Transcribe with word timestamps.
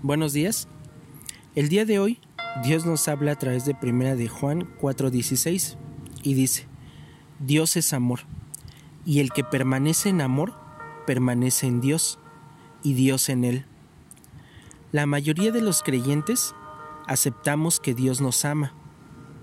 Buenos 0.00 0.32
días. 0.32 0.68
El 1.56 1.68
día 1.68 1.84
de 1.84 1.98
hoy 1.98 2.20
Dios 2.62 2.86
nos 2.86 3.08
habla 3.08 3.32
a 3.32 3.36
través 3.36 3.64
de 3.64 3.74
Primera 3.74 4.14
de 4.14 4.28
Juan 4.28 4.68
4:16 4.80 5.76
y 6.22 6.34
dice: 6.34 6.68
Dios 7.40 7.76
es 7.76 7.92
amor, 7.92 8.20
y 9.04 9.18
el 9.18 9.32
que 9.32 9.42
permanece 9.42 10.10
en 10.10 10.20
amor 10.20 10.54
permanece 11.04 11.66
en 11.66 11.80
Dios 11.80 12.20
y 12.84 12.94
Dios 12.94 13.28
en 13.28 13.42
él. 13.42 13.64
La 14.92 15.04
mayoría 15.06 15.50
de 15.50 15.62
los 15.62 15.82
creyentes 15.82 16.54
aceptamos 17.08 17.80
que 17.80 17.92
Dios 17.92 18.20
nos 18.20 18.44
ama, 18.44 18.74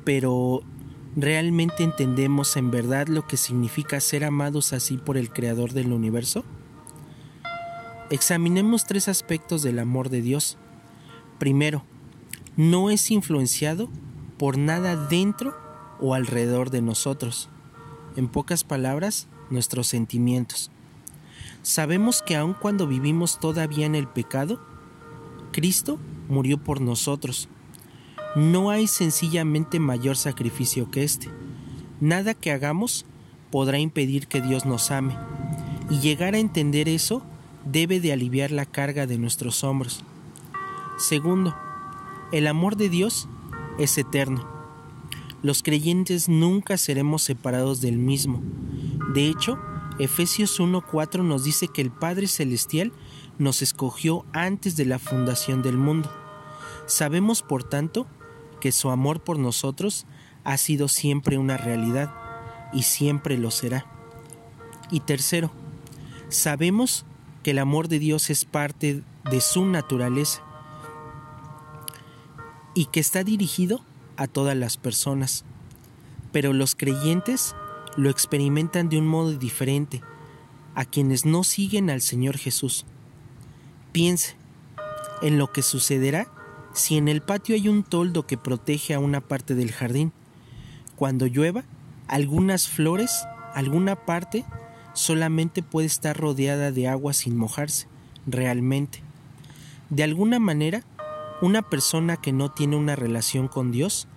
pero 0.06 0.62
¿realmente 1.18 1.84
entendemos 1.84 2.56
en 2.56 2.72
verdad 2.72 3.10
lo 3.10 3.28
que 3.28 3.36
significa 3.36 4.00
ser 4.00 4.24
amados 4.24 4.72
así 4.72 4.96
por 4.96 5.18
el 5.18 5.34
Creador 5.34 5.74
del 5.74 5.92
universo? 5.92 6.46
Examinemos 8.12 8.86
tres 8.86 9.08
aspectos 9.08 9.64
del 9.64 9.80
amor 9.80 10.10
de 10.10 10.22
Dios. 10.22 10.58
Primero, 11.40 11.84
no 12.56 12.92
es 12.92 13.10
influenciado 13.10 13.90
por 14.38 14.60
nada 14.60 14.96
dentro 14.96 15.58
o 16.00 16.14
alrededor 16.14 16.70
de 16.70 16.84
nosotros. 16.84 17.50
En 18.16 18.28
pocas 18.28 18.64
palabras, 18.64 19.28
nuestros 19.50 19.88
sentimientos. 19.88 20.70
Sabemos 21.64 22.22
que 22.22 22.36
aun 22.36 22.54
cuando 22.54 22.86
vivimos 22.86 23.40
todavía 23.40 23.88
en 23.88 23.96
el 23.96 24.08
pecado, 24.08 24.62
Cristo 25.52 25.98
murió 26.30 26.60
por 26.60 26.82
nosotros. 26.82 27.50
No 28.36 28.70
hay 28.70 28.86
sencillamente 28.86 29.80
mayor 29.80 30.16
sacrificio 30.16 30.92
que 30.92 31.04
este. 31.04 31.32
Nada 32.00 32.36
que 32.36 32.52
hagamos 32.52 33.08
podrá 33.50 33.80
impedir 33.80 34.28
que 34.28 34.42
Dios 34.42 34.64
nos 34.66 34.92
ame. 34.92 35.18
Y 35.90 36.02
llegar 36.02 36.36
a 36.36 36.40
entender 36.40 36.88
eso 36.88 37.24
debe 37.66 38.00
de 38.00 38.14
aliviar 38.14 38.52
la 38.52 38.66
carga 38.66 39.08
de 39.08 39.18
nuestros 39.18 39.64
hombros. 39.64 40.04
Segundo, 40.98 41.56
el 42.32 42.48
amor 42.48 42.78
de 42.78 42.90
Dios 42.90 43.28
es 43.78 43.98
eterno. 43.98 44.48
Los 45.42 45.62
creyentes 45.62 46.30
nunca 46.30 46.78
seremos 46.78 47.22
separados 47.22 47.82
del 47.82 47.98
mismo. 47.98 48.42
De 49.14 49.28
hecho, 49.28 49.60
Efesios 50.00 50.60
1:4 50.60 51.24
nos 51.24 51.44
dice 51.44 51.68
que 51.68 51.82
el 51.82 51.92
Padre 51.92 52.28
Celestial 52.28 52.92
nos 53.38 53.62
escogió 53.62 54.26
antes 54.34 54.76
de 54.76 54.86
la 54.86 55.00
fundación 55.00 55.62
del 55.62 55.78
mundo. 55.78 56.10
Sabemos, 56.86 57.42
por 57.42 57.64
tanto, 57.64 58.08
que 58.60 58.72
su 58.72 58.90
amor 58.90 59.22
por 59.22 59.38
nosotros 59.38 60.06
ha 60.44 60.58
sido 60.58 60.88
siempre 60.88 61.38
una 61.38 61.58
realidad 61.58 62.14
y 62.74 62.84
siempre 62.84 63.38
lo 63.38 63.52
será. 63.52 63.86
Y 64.92 65.00
tercero, 65.02 65.52
sabemos 66.30 67.06
que 67.46 67.52
el 67.52 67.60
amor 67.60 67.90
de 67.90 68.00
Dios 68.00 68.32
es 68.32 68.44
parte 68.44 69.04
de 69.30 69.40
su 69.40 69.68
naturaleza 69.68 70.42
y 72.74 72.86
que 72.86 73.00
está 73.00 73.24
dirigido 73.24 73.82
a 74.18 74.26
todas 74.26 74.58
las 74.58 74.78
personas. 74.78 75.46
Pero 76.32 76.54
los 76.54 76.74
creyentes 76.74 77.56
lo 77.98 78.10
experimentan 78.10 78.90
de 78.90 78.98
un 78.98 79.06
modo 79.06 79.34
diferente 79.34 80.02
a 80.74 80.86
quienes 80.86 81.24
no 81.28 81.44
siguen 81.44 81.92
al 81.92 82.02
Señor 82.02 82.36
Jesús. 82.40 82.84
Piense 83.92 84.36
en 85.22 85.38
lo 85.38 85.52
que 85.52 85.62
sucederá 85.62 86.26
si 86.74 86.98
en 86.98 87.08
el 87.08 87.22
patio 87.22 87.54
hay 87.54 87.70
un 87.70 87.84
toldo 87.84 88.26
que 88.26 88.40
protege 88.40 88.96
a 88.96 89.00
una 89.00 89.22
parte 89.22 89.54
del 89.54 89.72
jardín. 89.72 90.14
Cuando 90.96 91.28
llueva, 91.28 91.64
algunas 92.08 92.68
flores, 92.68 93.12
alguna 93.54 93.96
parte 93.96 94.46
solamente 94.96 95.62
puede 95.62 95.86
estar 95.86 96.18
rodeada 96.18 96.72
de 96.72 96.88
agua 96.88 97.14
sin 97.14 97.38
mojarse, 97.38 97.88
realmente. 98.26 99.04
De 99.92 100.04
alguna 100.04 100.40
manera, 100.40 100.84
una 101.42 101.62
persona 101.62 102.18
que 102.18 102.34
no 102.34 102.50
tiene 102.50 102.78
una 102.78 102.96
relación 102.96 103.48
con 103.48 103.72
Dios 103.72 104.08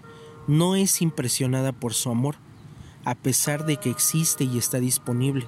no 0.47 0.77
es 0.77 1.03
impresionada 1.03 1.73
por 1.73 1.93
su 1.93 2.11
amor, 2.11 2.37
a 3.05 3.15
pesar 3.15 3.67
de 3.67 3.77
que 3.77 3.91
existe 3.91 4.45
y 4.45 4.57
está 4.57 4.79
disponible. 4.79 5.47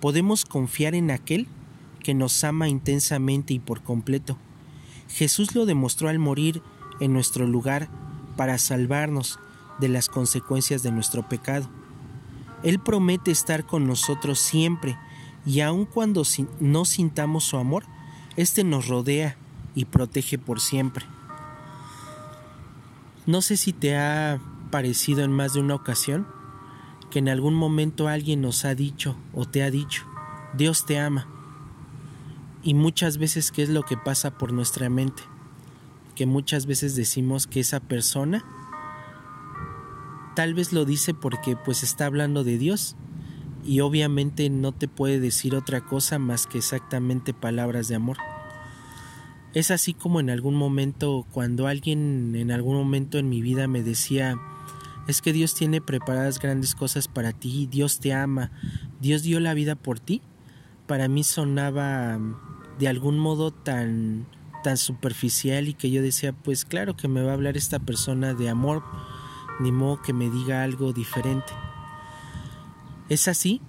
Podemos 0.00 0.44
confiar 0.44 0.94
en 0.94 1.10
aquel 1.10 1.48
que 2.02 2.12
nos 2.12 2.44
ama 2.44 2.68
intensamente 2.68 3.54
y 3.54 3.58
por 3.58 3.82
completo. 3.82 4.36
Jesús 5.08 5.54
lo 5.54 5.66
demostró 5.66 6.08
al 6.08 6.18
morir 6.18 6.62
en 7.00 7.12
nuestro 7.12 7.46
lugar 7.46 7.88
para 8.36 8.58
salvarnos 8.58 9.38
de 9.78 9.88
las 9.88 10.08
consecuencias 10.08 10.82
de 10.82 10.92
nuestro 10.92 11.28
pecado. 11.28 11.68
Él 12.62 12.78
promete 12.78 13.30
estar 13.30 13.66
con 13.66 13.86
nosotros 13.86 14.38
siempre 14.38 14.98
y 15.44 15.60
aun 15.60 15.84
cuando 15.84 16.22
no 16.58 16.84
sintamos 16.84 17.44
su 17.44 17.56
amor, 17.56 17.84
éste 18.36 18.64
nos 18.64 18.88
rodea 18.88 19.36
y 19.74 19.84
protege 19.84 20.38
por 20.38 20.60
siempre. 20.60 21.06
No 23.26 23.42
sé 23.42 23.56
si 23.56 23.72
te 23.72 23.96
ha 23.96 24.40
parecido 24.70 25.22
en 25.22 25.32
más 25.32 25.54
de 25.54 25.60
una 25.60 25.74
ocasión 25.74 26.26
que 27.10 27.20
en 27.20 27.28
algún 27.28 27.54
momento 27.54 28.08
alguien 28.08 28.40
nos 28.40 28.64
ha 28.64 28.74
dicho 28.74 29.16
o 29.32 29.46
te 29.46 29.62
ha 29.62 29.70
dicho, 29.70 30.04
Dios 30.56 30.86
te 30.86 30.98
ama. 30.98 31.28
Y 32.62 32.74
muchas 32.74 33.18
veces, 33.18 33.52
¿qué 33.52 33.62
es 33.62 33.68
lo 33.68 33.84
que 33.84 33.96
pasa 33.96 34.38
por 34.38 34.52
nuestra 34.52 34.90
mente? 34.90 35.22
Que 36.16 36.26
muchas 36.26 36.66
veces 36.66 36.96
decimos 36.96 37.46
que 37.46 37.60
esa 37.60 37.78
persona 37.78 38.44
Tal 40.36 40.52
vez 40.52 40.74
lo 40.74 40.84
dice 40.84 41.14
porque 41.14 41.56
pues 41.56 41.82
está 41.82 42.04
hablando 42.04 42.44
de 42.44 42.58
Dios 42.58 42.94
y 43.64 43.80
obviamente 43.80 44.50
no 44.50 44.72
te 44.72 44.86
puede 44.86 45.18
decir 45.18 45.54
otra 45.54 45.80
cosa 45.80 46.18
más 46.18 46.46
que 46.46 46.58
exactamente 46.58 47.32
palabras 47.32 47.88
de 47.88 47.94
amor. 47.94 48.18
Es 49.54 49.70
así 49.70 49.94
como 49.94 50.20
en 50.20 50.28
algún 50.28 50.54
momento, 50.54 51.26
cuando 51.32 51.66
alguien 51.66 52.36
en 52.36 52.50
algún 52.50 52.76
momento 52.76 53.16
en 53.16 53.30
mi 53.30 53.40
vida 53.40 53.66
me 53.66 53.82
decía, 53.82 54.38
es 55.08 55.22
que 55.22 55.32
Dios 55.32 55.54
tiene 55.54 55.80
preparadas 55.80 56.38
grandes 56.38 56.74
cosas 56.74 57.08
para 57.08 57.32
ti, 57.32 57.66
Dios 57.66 57.98
te 57.98 58.12
ama, 58.12 58.50
Dios 59.00 59.22
dio 59.22 59.40
la 59.40 59.54
vida 59.54 59.74
por 59.74 60.00
ti, 60.00 60.20
para 60.86 61.08
mí 61.08 61.24
sonaba 61.24 62.20
de 62.78 62.88
algún 62.88 63.18
modo 63.18 63.52
tan 63.52 64.26
tan 64.62 64.76
superficial 64.76 65.68
y 65.68 65.72
que 65.72 65.90
yo 65.90 66.02
decía, 66.02 66.34
pues 66.34 66.66
claro 66.66 66.94
que 66.94 67.08
me 67.08 67.22
va 67.22 67.30
a 67.30 67.34
hablar 67.34 67.56
esta 67.56 67.78
persona 67.78 68.34
de 68.34 68.50
amor 68.50 68.82
ni 69.60 69.72
modo 69.72 70.02
que 70.02 70.12
me 70.12 70.30
diga 70.30 70.62
algo 70.62 70.92
diferente. 70.92 71.52
Es 73.08 73.28
así 73.28 73.60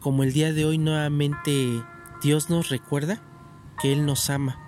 como 0.00 0.22
el 0.22 0.32
día 0.32 0.52
de 0.52 0.64
hoy 0.64 0.78
nuevamente 0.78 1.82
Dios 2.22 2.50
nos 2.50 2.68
recuerda 2.68 3.22
que 3.80 3.92
Él 3.92 4.06
nos 4.06 4.30
ama. 4.30 4.58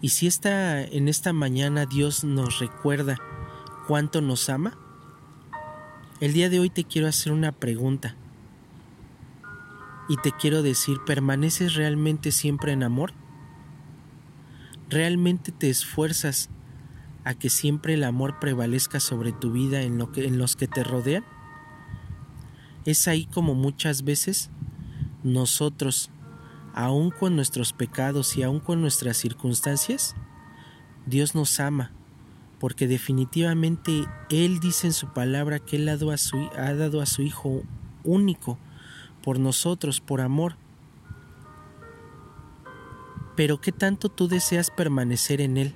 Y 0.00 0.10
si 0.10 0.26
esta, 0.26 0.82
en 0.82 1.08
esta 1.08 1.32
mañana 1.32 1.86
Dios 1.86 2.22
nos 2.22 2.58
recuerda 2.58 3.18
cuánto 3.86 4.20
nos 4.20 4.48
ama, 4.48 4.76
el 6.20 6.32
día 6.32 6.48
de 6.48 6.60
hoy 6.60 6.70
te 6.70 6.84
quiero 6.84 7.08
hacer 7.08 7.32
una 7.32 7.52
pregunta. 7.52 8.14
Y 10.08 10.16
te 10.18 10.32
quiero 10.32 10.62
decir, 10.62 10.98
¿permaneces 11.04 11.74
realmente 11.74 12.30
siempre 12.30 12.72
en 12.72 12.82
amor? 12.82 13.12
¿Realmente 14.88 15.50
te 15.50 15.68
esfuerzas 15.68 16.48
a 17.26 17.34
que 17.34 17.50
siempre 17.50 17.94
el 17.94 18.04
amor 18.04 18.38
prevalezca 18.38 19.00
sobre 19.00 19.32
tu 19.32 19.50
vida 19.50 19.82
en, 19.82 19.98
lo 19.98 20.12
que, 20.12 20.26
en 20.26 20.38
los 20.38 20.54
que 20.54 20.68
te 20.68 20.84
rodean? 20.84 21.24
Es 22.84 23.08
ahí 23.08 23.26
como 23.26 23.56
muchas 23.56 24.04
veces 24.04 24.48
nosotros, 25.24 26.10
aun 26.72 27.10
con 27.10 27.34
nuestros 27.34 27.72
pecados 27.72 28.36
y 28.36 28.44
aun 28.44 28.60
con 28.60 28.80
nuestras 28.80 29.16
circunstancias, 29.16 30.14
Dios 31.04 31.34
nos 31.34 31.58
ama, 31.58 31.90
porque 32.60 32.86
definitivamente 32.86 34.06
Él 34.30 34.60
dice 34.60 34.86
en 34.86 34.92
su 34.92 35.12
palabra 35.12 35.58
que 35.58 35.76
Él 35.76 35.88
ha 35.88 35.96
dado 35.96 36.12
a 36.12 36.18
su, 36.18 36.48
ha 36.56 36.74
dado 36.74 37.00
a 37.00 37.06
su 37.06 37.22
Hijo 37.22 37.64
único 38.04 38.56
por 39.24 39.40
nosotros, 39.40 40.00
por 40.00 40.20
amor. 40.20 40.54
Pero 43.34 43.60
¿qué 43.60 43.72
tanto 43.72 44.10
tú 44.10 44.28
deseas 44.28 44.70
permanecer 44.70 45.40
en 45.40 45.56
Él? 45.56 45.74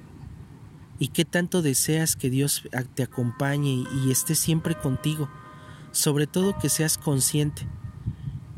Y 1.01 1.09
qué 1.09 1.25
tanto 1.25 1.63
deseas 1.63 2.15
que 2.15 2.29
Dios 2.29 2.69
te 2.95 3.03
acompañe 3.03 3.85
y 4.05 4.11
esté 4.11 4.35
siempre 4.35 4.75
contigo, 4.75 5.31
sobre 5.93 6.27
todo 6.27 6.59
que 6.59 6.69
seas 6.69 6.99
consciente, 6.99 7.67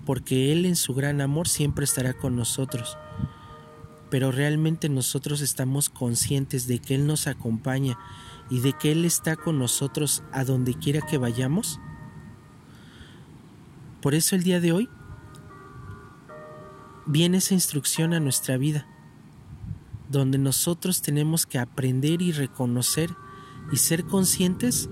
porque 0.04 0.52
Él 0.52 0.66
en 0.66 0.74
su 0.74 0.92
gran 0.92 1.20
amor 1.20 1.46
siempre 1.46 1.84
estará 1.84 2.14
con 2.14 2.34
nosotros. 2.34 2.98
Pero 4.10 4.32
realmente 4.32 4.88
nosotros 4.88 5.40
estamos 5.40 5.88
conscientes 5.88 6.66
de 6.66 6.80
que 6.80 6.96
Él 6.96 7.06
nos 7.06 7.28
acompaña 7.28 7.96
y 8.50 8.58
de 8.58 8.72
que 8.72 8.90
Él 8.90 9.04
está 9.04 9.36
con 9.36 9.60
nosotros 9.60 10.24
a 10.32 10.44
donde 10.44 10.74
quiera 10.74 11.00
que 11.00 11.18
vayamos. 11.18 11.78
Por 14.02 14.16
eso 14.16 14.34
el 14.34 14.42
día 14.42 14.58
de 14.58 14.72
hoy 14.72 14.88
viene 17.06 17.38
esa 17.38 17.54
instrucción 17.54 18.14
a 18.14 18.20
nuestra 18.20 18.56
vida 18.56 18.88
donde 20.12 20.38
nosotros 20.38 21.02
tenemos 21.02 21.46
que 21.46 21.58
aprender 21.58 22.22
y 22.22 22.32
reconocer 22.32 23.10
y 23.72 23.78
ser 23.78 24.04
conscientes 24.04 24.88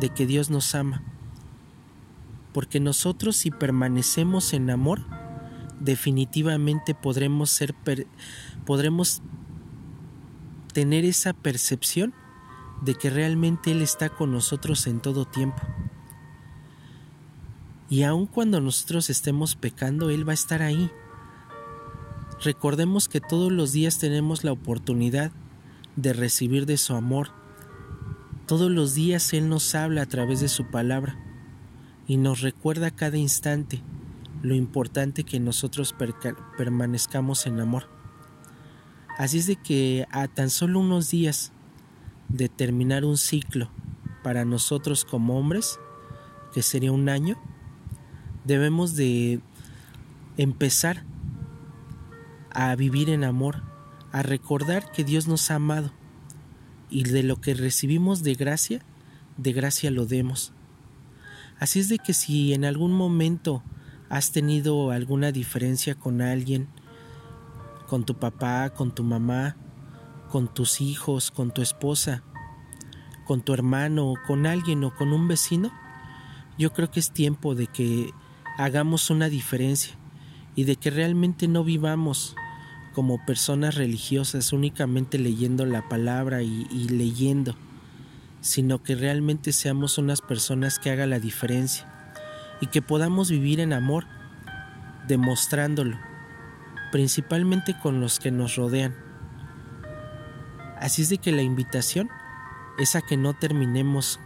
de 0.00 0.10
que 0.10 0.26
Dios 0.26 0.50
nos 0.50 0.74
ama. 0.74 1.02
Porque 2.52 2.80
nosotros 2.80 3.36
si 3.36 3.50
permanecemos 3.50 4.52
en 4.52 4.70
amor, 4.70 5.06
definitivamente 5.80 6.94
podremos 6.94 7.50
ser 7.50 7.74
podremos 8.66 9.22
tener 10.72 11.04
esa 11.04 11.32
percepción 11.32 12.12
de 12.82 12.94
que 12.94 13.10
realmente 13.10 13.70
Él 13.70 13.80
está 13.80 14.08
con 14.08 14.32
nosotros 14.32 14.86
en 14.86 15.00
todo 15.00 15.24
tiempo. 15.24 15.62
Y 17.88 18.02
aun 18.02 18.26
cuando 18.26 18.60
nosotros 18.60 19.08
estemos 19.08 19.54
pecando, 19.54 20.10
Él 20.10 20.26
va 20.26 20.32
a 20.32 20.34
estar 20.34 20.62
ahí. 20.62 20.90
Recordemos 22.42 23.08
que 23.08 23.20
todos 23.20 23.50
los 23.50 23.72
días 23.72 23.98
tenemos 23.98 24.44
la 24.44 24.52
oportunidad 24.52 25.32
de 25.96 26.12
recibir 26.12 26.66
de 26.66 26.76
su 26.76 26.94
amor. 26.94 27.30
Todos 28.46 28.70
los 28.70 28.94
días 28.94 29.32
Él 29.32 29.48
nos 29.48 29.74
habla 29.74 30.02
a 30.02 30.06
través 30.06 30.40
de 30.40 30.48
su 30.48 30.70
palabra 30.70 31.18
y 32.06 32.16
nos 32.16 32.40
recuerda 32.40 32.92
cada 32.92 33.18
instante 33.18 33.82
lo 34.42 34.54
importante 34.54 35.24
que 35.24 35.40
nosotros 35.40 35.96
permanezcamos 36.56 37.44
en 37.46 37.58
amor. 37.58 37.88
Así 39.18 39.38
es 39.38 39.48
de 39.48 39.56
que 39.56 40.06
a 40.12 40.28
tan 40.28 40.48
solo 40.48 40.78
unos 40.78 41.10
días 41.10 41.50
de 42.28 42.48
terminar 42.48 43.04
un 43.04 43.16
ciclo 43.16 43.68
para 44.22 44.44
nosotros 44.44 45.04
como 45.04 45.36
hombres, 45.36 45.80
que 46.54 46.62
sería 46.62 46.92
un 46.92 47.08
año, 47.08 47.36
debemos 48.44 48.94
de 48.94 49.40
empezar 50.36 51.04
a 52.58 52.74
vivir 52.74 53.08
en 53.08 53.22
amor, 53.22 53.62
a 54.10 54.24
recordar 54.24 54.90
que 54.90 55.04
Dios 55.04 55.28
nos 55.28 55.48
ha 55.52 55.54
amado 55.54 55.92
y 56.90 57.04
de 57.04 57.22
lo 57.22 57.40
que 57.40 57.54
recibimos 57.54 58.24
de 58.24 58.34
gracia, 58.34 58.82
de 59.36 59.52
gracia 59.52 59.92
lo 59.92 60.06
demos. 60.06 60.52
Así 61.60 61.78
es 61.78 61.88
de 61.88 62.00
que 62.00 62.12
si 62.14 62.54
en 62.54 62.64
algún 62.64 62.90
momento 62.90 63.62
has 64.08 64.32
tenido 64.32 64.90
alguna 64.90 65.30
diferencia 65.30 65.94
con 65.94 66.20
alguien, 66.20 66.66
con 67.86 68.04
tu 68.04 68.16
papá, 68.16 68.70
con 68.70 68.92
tu 68.92 69.04
mamá, 69.04 69.54
con 70.28 70.52
tus 70.52 70.80
hijos, 70.80 71.30
con 71.30 71.52
tu 71.52 71.62
esposa, 71.62 72.24
con 73.24 73.40
tu 73.40 73.54
hermano, 73.54 74.14
con 74.26 74.46
alguien 74.46 74.82
o 74.82 74.92
con 74.96 75.12
un 75.12 75.28
vecino, 75.28 75.70
yo 76.58 76.72
creo 76.72 76.90
que 76.90 76.98
es 76.98 77.12
tiempo 77.12 77.54
de 77.54 77.68
que 77.68 78.12
hagamos 78.56 79.10
una 79.10 79.28
diferencia 79.28 79.94
y 80.56 80.64
de 80.64 80.74
que 80.74 80.90
realmente 80.90 81.46
no 81.46 81.62
vivamos 81.62 82.34
como 82.98 83.24
personas 83.24 83.76
religiosas 83.76 84.52
únicamente 84.52 85.20
leyendo 85.20 85.64
la 85.64 85.88
palabra 85.88 86.42
y, 86.42 86.88
leyendo, 86.88 87.54
sino 88.40 88.82
que 88.82 88.96
realmente 88.96 89.52
seamos 89.52 89.98
unas 89.98 90.20
personas 90.20 90.80
que 90.80 90.90
hagan 90.90 91.10
la 91.10 91.20
diferencia 91.20 91.86
y 92.60 92.66
que 92.66 92.82
podamos 92.82 93.30
vivir 93.30 93.60
en 93.60 93.72
amor, 93.72 94.04
demostrándolo, 95.06 95.96
principalmente 96.90 97.78
con 97.80 98.00
los 98.00 98.18
que 98.18 98.32
nos 98.32 98.56
rodean. 98.56 98.96
Así 100.80 101.02
es 101.02 101.08
de 101.08 101.18
que 101.18 101.30
la 101.30 101.42
invitación 101.42 102.10
es 102.80 102.96
a 102.96 103.00
que 103.00 103.16
no 103.16 103.32
terminemos 103.32 104.18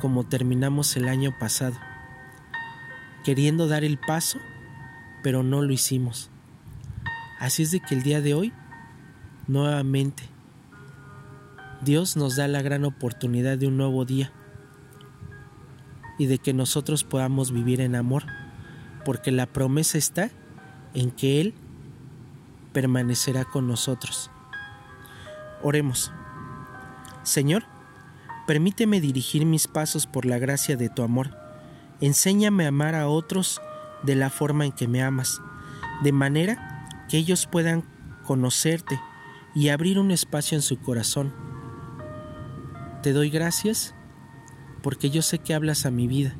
como 0.00 0.24
terminamos 0.24 0.96
el 0.96 1.08
año 1.08 1.38
pasado, 1.38 1.76
queriendo 3.22 3.68
dar 3.68 3.84
el 3.84 3.98
paso, 3.98 4.38
pero 5.22 5.42
no 5.42 5.60
lo 5.60 5.74
hicimos. 5.74 6.30
Así 7.44 7.62
es 7.62 7.72
de 7.72 7.80
que 7.80 7.94
el 7.94 8.02
día 8.02 8.22
de 8.22 8.32
hoy, 8.32 8.54
nuevamente, 9.48 10.22
Dios 11.82 12.16
nos 12.16 12.36
da 12.36 12.48
la 12.48 12.62
gran 12.62 12.86
oportunidad 12.86 13.58
de 13.58 13.66
un 13.66 13.76
nuevo 13.76 14.06
día 14.06 14.32
y 16.18 16.24
de 16.24 16.38
que 16.38 16.54
nosotros 16.54 17.04
podamos 17.04 17.52
vivir 17.52 17.82
en 17.82 17.96
amor, 17.96 18.24
porque 19.04 19.30
la 19.30 19.44
promesa 19.44 19.98
está 19.98 20.30
en 20.94 21.10
que 21.10 21.42
Él 21.42 21.52
permanecerá 22.72 23.44
con 23.44 23.68
nosotros. 23.68 24.30
Oremos. 25.62 26.12
Señor, 27.24 27.64
permíteme 28.46 29.02
dirigir 29.02 29.44
mis 29.44 29.68
pasos 29.68 30.06
por 30.06 30.24
la 30.24 30.38
gracia 30.38 30.78
de 30.78 30.88
tu 30.88 31.02
amor. 31.02 31.36
Enséñame 32.00 32.64
a 32.64 32.68
amar 32.68 32.94
a 32.94 33.06
otros 33.06 33.60
de 34.02 34.14
la 34.14 34.30
forma 34.30 34.64
en 34.64 34.72
que 34.72 34.88
me 34.88 35.02
amas, 35.02 35.42
de 36.02 36.12
manera 36.12 36.73
que 37.08 37.18
ellos 37.18 37.46
puedan 37.46 37.84
conocerte 38.24 39.00
y 39.54 39.68
abrir 39.68 39.98
un 39.98 40.10
espacio 40.10 40.56
en 40.56 40.62
su 40.62 40.78
corazón. 40.78 41.32
Te 43.02 43.12
doy 43.12 43.30
gracias 43.30 43.94
porque 44.82 45.10
yo 45.10 45.22
sé 45.22 45.38
que 45.38 45.54
hablas 45.54 45.86
a 45.86 45.90
mi 45.90 46.06
vida, 46.06 46.34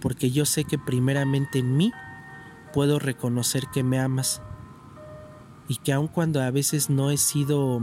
porque 0.00 0.30
yo 0.30 0.46
sé 0.46 0.64
que 0.64 0.78
primeramente 0.78 1.58
en 1.58 1.76
mí 1.76 1.92
puedo 2.72 2.98
reconocer 2.98 3.64
que 3.72 3.82
me 3.82 3.98
amas 3.98 4.42
y 5.68 5.76
que 5.76 5.92
aun 5.92 6.08
cuando 6.08 6.42
a 6.42 6.50
veces 6.50 6.90
no 6.90 7.10
he 7.10 7.16
sido 7.16 7.80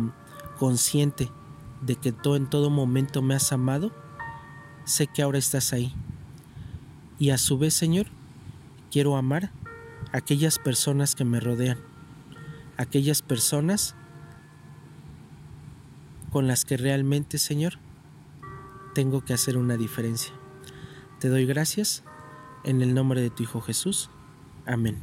consciente 0.60 1.32
de 1.82 1.96
que 1.96 2.12
tú 2.12 2.36
en 2.36 2.48
todo 2.48 2.70
momento 2.70 3.22
me 3.22 3.34
has 3.34 3.52
amado, 3.52 3.92
sé 4.84 5.08
que 5.08 5.22
ahora 5.22 5.40
estás 5.40 5.74
ahí. 5.74 5.94
Y 7.18 7.32
a 7.32 7.38
su 7.38 7.58
vez, 7.58 7.74
Señor, 7.74 8.08
quiero 8.92 9.16
amar 9.18 9.52
aquellas 10.12 10.60
personas 10.60 11.16
que 11.16 11.26
me 11.26 11.40
rodean, 11.40 11.80
aquellas 12.78 13.22
personas 13.22 13.96
con 16.32 16.48
las 16.48 16.66
que 16.66 16.78
realmente, 16.78 17.38
Señor, 17.38 17.74
tengo 18.94 19.24
que 19.24 19.34
hacer 19.34 19.58
una 19.58 19.78
diferencia. 19.78 20.34
Te 21.20 21.28
doy 21.28 21.46
gracias 21.46 22.04
en 22.64 22.82
el 22.82 22.94
nombre 22.94 23.22
de 23.22 23.30
tu 23.30 23.44
Hijo 23.44 23.62
Jesús. 23.62 24.10
Amén. 24.66 24.98